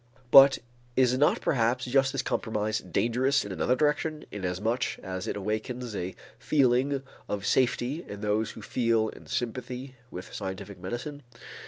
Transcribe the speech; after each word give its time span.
But 0.31 0.57
is 0.95 1.15
not 1.15 1.41
perhaps 1.41 1.85
just 1.85 2.11
this 2.11 2.23
compromise 2.23 2.79
dangerous 2.79 3.45
in 3.45 3.51
another 3.51 3.75
direction, 3.75 4.25
inasmuch 4.31 4.97
as 5.03 5.27
it 5.27 5.35
awakens 5.37 5.95
a 5.95 6.15
feeling 6.39 7.03
of 7.29 7.45
safety 7.45 8.03
in 8.07 8.21
those 8.21 8.49
who 8.53 8.63
feel 8.63 9.09
in 9.09 9.27
sympathy 9.27 9.97
with 10.09 10.33
scientific 10.33 10.79
medicine? 10.79 11.21